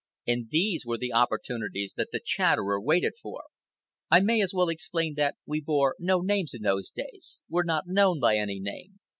[0.25, 3.43] And these were the opportunities that the Chatterer waited for.
[4.09, 7.83] (I may as well explain that we bore no names in those days; were not
[7.85, 8.99] known by any name.